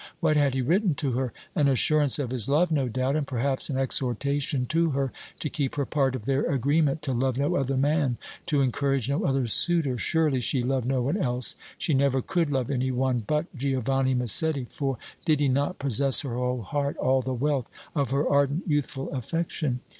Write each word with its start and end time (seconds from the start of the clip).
What 0.19 0.35
had 0.35 0.55
he 0.55 0.63
written 0.63 0.95
to 0.95 1.11
her? 1.11 1.31
An 1.53 1.67
assurance 1.67 2.17
of 2.17 2.31
his 2.31 2.49
love, 2.49 2.71
no 2.71 2.87
doubt, 2.87 3.15
and, 3.15 3.27
perhaps, 3.27 3.69
an 3.69 3.77
exhortation 3.77 4.65
to 4.65 4.89
her 4.89 5.13
to 5.39 5.47
keep 5.47 5.75
her 5.75 5.85
part 5.85 6.15
of 6.15 6.25
their 6.25 6.41
agreement 6.51 7.03
to 7.03 7.13
love 7.13 7.37
no 7.37 7.55
other 7.55 7.77
man, 7.77 8.17
to 8.47 8.61
encourage 8.63 9.11
no 9.11 9.23
other 9.23 9.45
suitor! 9.45 9.99
Surely 9.99 10.41
she 10.41 10.63
loved 10.63 10.87
no 10.87 11.03
one 11.03 11.17
else 11.17 11.53
she 11.77 11.93
never 11.93 12.19
could 12.19 12.49
love 12.51 12.71
any 12.71 12.89
one 12.89 13.23
but 13.27 13.45
Giovanni 13.55 14.15
Massetti, 14.15 14.65
for 14.71 14.97
did 15.23 15.39
he 15.39 15.47
not 15.47 15.77
possess 15.77 16.21
her 16.21 16.33
whole 16.33 16.63
heart, 16.63 16.97
all 16.97 17.21
the 17.21 17.35
wealth 17.35 17.69
of 17.93 18.09
her 18.09 18.27
ardent 18.27 18.67
youthful 18.67 19.11
affection? 19.11 19.81